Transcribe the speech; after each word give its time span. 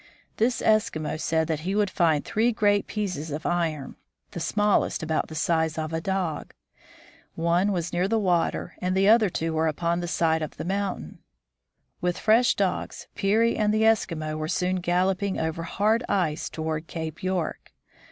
This 0.37 0.63
Eskimo 0.63 1.15
said 1.21 1.47
that 1.47 1.59
he 1.59 1.75
would 1.75 1.91
find 1.91 2.25
three 2.25 2.51
great 2.51 2.87
pieces 2.87 3.29
of 3.29 3.45
iron, 3.45 3.97
the 4.31 4.39
smallest 4.39 5.03
about 5.03 5.27
the 5.27 5.35
size 5.35 5.77
of 5.77 5.93
a 5.93 6.01
dog. 6.01 6.55
One 7.35 7.71
was 7.71 7.93
near 7.93 8.07
the 8.07 8.17
water, 8.17 8.73
and 8.79 8.97
the 8.97 9.07
other 9.07 9.29
two 9.29 9.53
were 9.53 9.67
upon 9.67 9.99
the 9.99 10.07
side 10.07 10.41
of 10.41 10.57
the 10.57 10.65
mountain. 10.65 11.19
With 12.01 12.17
fresh 12.17 12.55
dogs 12.55 13.05
Peary 13.13 13.55
and 13.55 13.71
the 13.71 13.83
Eskimo 13.83 14.35
were 14.39 14.47
soon 14.47 14.77
galloping 14.77 15.39
over 15.39 15.61
hard 15.61 16.03
ice 16.09 16.49
toward 16.49 16.87
Cape 16.87 17.21
York. 17.21 17.71